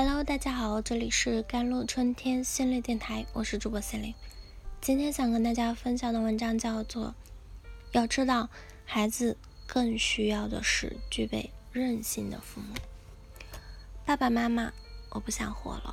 [0.00, 4.14] Hello，大家好，这里是甘露春天心理电台，我是主播心灵。
[4.80, 7.12] 今天想跟大家分享的文章叫做：
[7.90, 8.48] 要知道，
[8.84, 9.36] 孩子
[9.66, 12.76] 更需要的是具备韧性的父母。
[14.06, 14.72] 爸爸妈妈，
[15.10, 15.92] 我不想活了。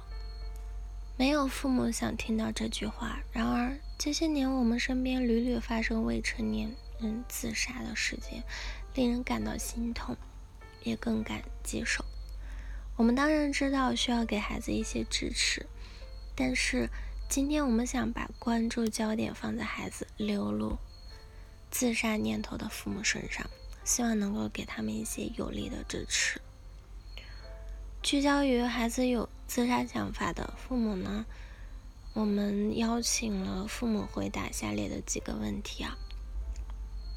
[1.17, 3.17] 没有父母想听到这句话。
[3.31, 8.43] 然而，这些年我们身边屡屡发生未成年人自杀的事件，
[8.93, 10.15] 令人感到心痛，
[10.83, 12.05] 也更感接受。
[12.97, 15.65] 我们当然知道需要给孩子一些支持，
[16.33, 16.89] 但是
[17.27, 20.77] 今天我们想把关注焦点放在孩子流露
[21.69, 23.45] 自杀念头的父母身上，
[23.83, 26.39] 希望能够给他们一些有力的支持。
[28.01, 31.25] 聚焦于孩子有自杀想法的父母呢，
[32.13, 35.97] 我们邀请了父母回答下列的几个问题啊，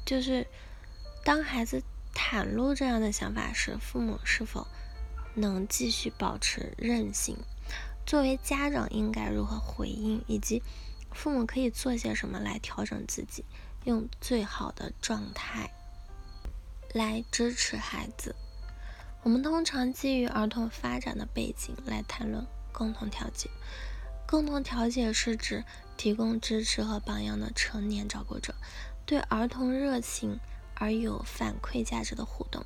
[0.05, 0.45] 就是
[1.23, 1.81] 当孩子
[2.13, 4.67] 袒露这样的想法时，父母是否？
[5.39, 7.37] 能继续保持韧性，
[8.05, 10.61] 作为家长应该如何回应，以及
[11.11, 13.45] 父母可以做些什么来调整自己，
[13.85, 15.71] 用最好的状态
[16.93, 18.35] 来支持孩子。
[19.23, 23.49] 我们通常基于儿童发展的背景来谈论共同调节。
[24.27, 25.63] 共同调节是指
[25.97, 28.53] 提供支持和榜样的成年照顾者，
[29.05, 30.39] 对儿童热情
[30.75, 32.63] 而有反馈价值的互动。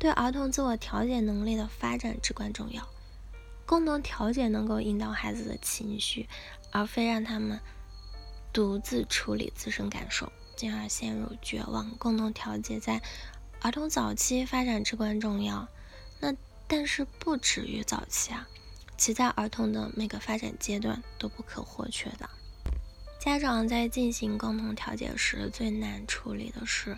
[0.00, 2.88] 对儿童自我调节能力的发展至关重要。
[3.66, 6.26] 共同调节能够引导孩子的情绪，
[6.72, 7.60] 而非让他们
[8.50, 11.90] 独自处理自身感受，进而陷入绝望。
[11.98, 13.02] 共同调节在
[13.60, 15.68] 儿童早期发展至关重要。
[16.18, 16.34] 那
[16.66, 18.48] 但是不止于早期啊，
[18.96, 22.28] 其在儿童的每个发展阶段都不可或缺的。
[23.20, 26.96] 家长在进行共同调节时，最难处理的是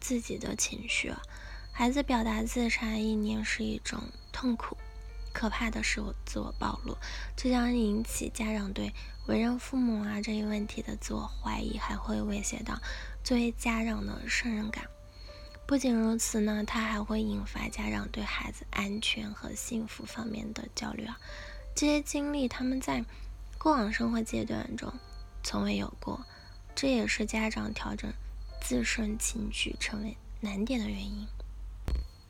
[0.00, 1.14] 自己的情绪。
[1.74, 3.98] 孩子表达自杀意念是一种
[4.30, 4.76] 痛苦，
[5.32, 6.96] 可怕的是我自我暴露，
[7.34, 8.92] 这将引起家长对
[9.26, 12.78] 为人父母啊这一问题的自我怀疑，还会威胁到
[13.24, 14.84] 作为家长的胜任感。
[15.66, 21.18] 不仅如此呢，它还会引发家长对孩子安全和幸福方面的焦虑啊。
[21.74, 23.02] 这些经历他们在
[23.58, 24.92] 过往生活阶段中
[25.42, 26.24] 从未有过，
[26.74, 28.12] 这也是家长调整
[28.60, 31.26] 自身情绪成为难点的原因。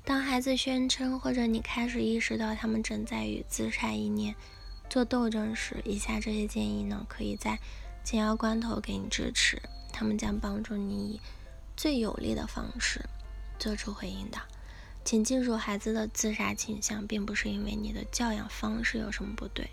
[0.05, 4.35] 当孩子宣称，或者你开始意识到他们正在与自杀意念
[4.91, 7.61] 做斗争时，以下这些建议呢，可以在
[8.03, 11.21] 紧要关头给你支持，他们将帮助你以
[11.77, 13.01] 最有利的方式
[13.61, 14.39] 做出回应的。
[15.05, 19.71] 请记住，孩子的自杀倾向并不是因为你的教养方式有什么不对，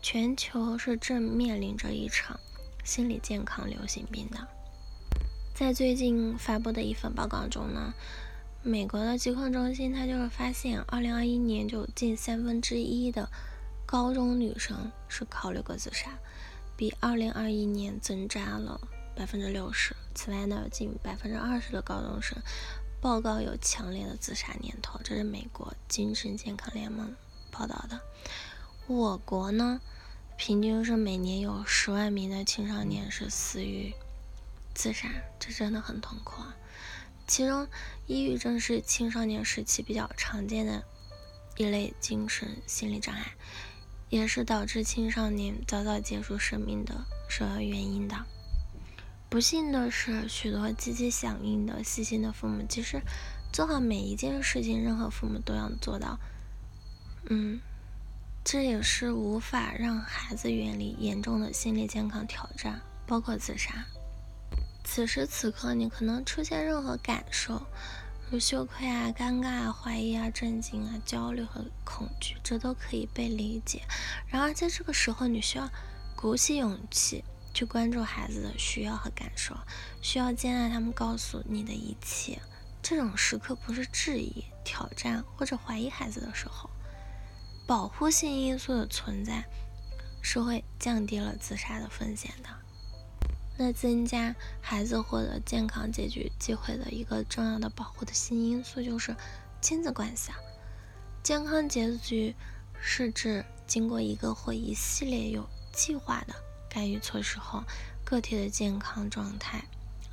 [0.00, 2.40] 全球是正面临着一场
[2.82, 4.48] 心理健康流行病的。
[5.54, 7.92] 在最近发布的一份报告中呢。
[8.66, 13.30] 美国的疾控中心，它就是发现，二零二一年就近三分之一的
[13.86, 16.18] 高中女生是考虑过自杀，
[16.76, 18.80] 比二零二一年增加了
[19.14, 19.94] 百分之六十。
[20.16, 22.36] 此外呢有，近百分之二十的高中生
[23.00, 27.14] 报告有强烈的自杀念头，这是美国精神健康联盟
[27.52, 28.00] 报道的。
[28.88, 29.80] 我国呢，
[30.36, 33.94] 平均是每年有十万名的青少年是死于
[34.74, 36.56] 自杀，这真的很痛苦啊。
[37.26, 37.66] 其中，
[38.06, 40.84] 抑郁症是青少年时期比较常见的
[41.56, 43.32] 一类精神心理障碍，
[44.08, 48.16] 也是导致青少年早早结束生命的首要原因的。
[49.28, 53.02] 不幸的是，许多积极响应的细心的父母，其实
[53.52, 56.18] 做好每一件事情，任何父母都要做到。
[57.28, 57.60] 嗯，
[58.44, 63.84] 这也是无法让孩子远离严重的心理健康挑战，包括自杀。
[64.88, 67.66] 此时此刻，你可能出现任何感受，
[68.30, 73.82] 如羞愧啊、尴尬啊、怀疑啊、震惊啊、焦虑和恐惧，这都可以被理解。
[74.28, 75.68] 然而，在这个时候，你需要
[76.14, 79.54] 鼓起勇气去关注孩子的需要和感受，
[80.00, 82.40] 需要接纳他们告诉你的一切。
[82.80, 86.70] 这种时刻不是质疑、挑战或者怀疑孩子的时候。
[87.66, 89.44] 保护性因素的存在
[90.22, 92.48] 是会降低了自杀的风险的。
[93.58, 99.16] 那增加孩子获得健康结局机会的一个重要的保护的新因素就是
[99.60, 100.36] 亲子关系啊。
[101.22, 102.34] 健康结局
[102.80, 106.34] 是指经过一个或一系列有计划的
[106.68, 107.64] 干预措施后，
[108.04, 109.64] 个体的健康状态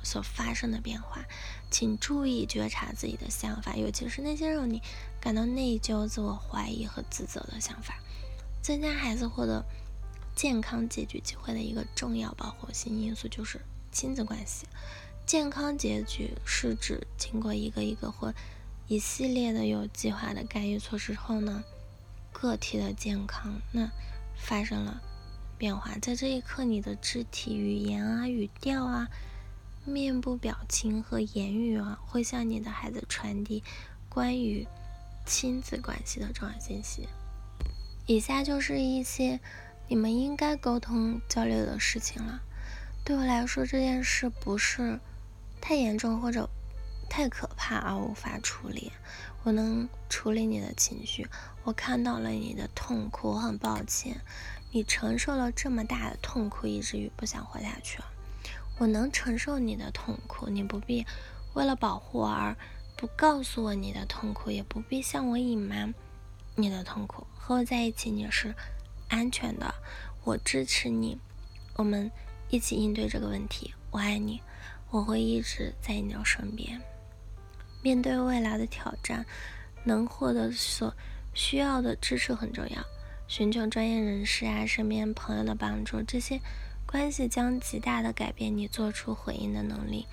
[0.02, 1.24] 所发生的变化。
[1.70, 4.80] 请注意觉察自己的想法，尤其是那些让你
[5.20, 7.96] 感到内疚、自我怀疑和自责的想法。
[8.62, 9.64] 增加孩子获得。
[10.34, 13.60] 健康结局机会的一个重要保护性因素就是
[13.92, 14.66] 亲子关系。
[15.26, 18.34] 健康结局是指经过一个一个或
[18.88, 21.64] 一系列的有计划的干预措施后呢，
[22.32, 23.88] 个体的健康那
[24.36, 25.00] 发生了
[25.56, 25.96] 变化。
[26.02, 29.08] 在这一刻，你的肢体语言啊、语调啊、
[29.86, 33.62] 面部表情和言语啊，会向你的孩子传递
[34.10, 34.66] 关于
[35.24, 37.08] 亲子关系的重要信息。
[38.06, 39.40] 以下就是一些
[39.88, 42.40] 你们应该沟通交流的事情了。
[43.04, 44.98] 对我来说，这件事不是
[45.60, 46.48] 太严重或者
[47.10, 48.92] 太可怕而无法处理。
[49.42, 51.28] 我能处理你的情绪，
[51.64, 54.22] 我看到了你的痛苦，我很抱歉，
[54.72, 58.06] 你承受了这么大的痛苦，以至于不想活下去了。
[58.78, 61.06] 我能承受你的痛苦，你不必
[61.52, 62.56] 为了保护而
[62.96, 65.92] 不告诉我你的痛苦，也不必向我隐瞒
[66.54, 67.26] 你的痛苦。
[67.36, 68.54] 和我在一起，你是
[69.14, 69.72] 安全的，
[70.24, 71.16] 我支持你，
[71.76, 72.10] 我们
[72.50, 73.72] 一起应对这个问题。
[73.92, 74.42] 我爱你，
[74.90, 76.80] 我会一直在你的身边。
[77.80, 79.24] 面对未来的挑战，
[79.84, 80.92] 能获得所
[81.32, 82.84] 需要的支持很重要。
[83.28, 86.40] 寻求专业人士啊，身边朋友的帮助，这些
[86.84, 90.06] 关系将极大的改变你做出回应的能力，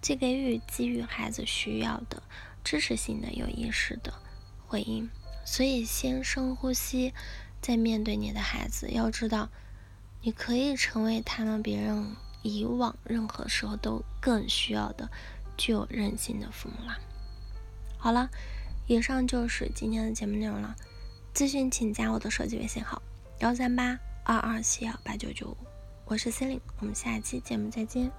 [0.00, 2.22] 既给予给予孩子需要的
[2.64, 4.14] 支持性的有意识的
[4.66, 5.10] 回应。
[5.44, 7.12] 所以，先深呼吸，
[7.60, 8.90] 再面对你的孩子。
[8.90, 9.48] 要知道，
[10.22, 15.08] 你可以成为他们别人以往任何时候都更需要的。
[15.56, 16.98] 具有韧性的父母了。
[17.98, 18.30] 好了，
[18.86, 20.74] 以上就是今天的节目内容了。
[21.34, 23.02] 咨询请加我的手机微信号：
[23.40, 25.56] 幺三八二二七幺八九九五，
[26.06, 28.10] 我是 C e l i n e 我们下期节目再见。